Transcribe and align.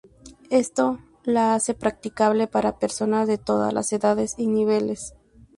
Esto 0.49 0.97
la 1.25 1.53
hace 1.53 1.75
practicable 1.75 2.47
para 2.47 2.79
personas 2.79 3.27
de 3.27 3.37
todas 3.37 3.71
las 3.71 3.93
edades 3.93 4.33
y 4.39 4.47
niveles. 4.47 5.13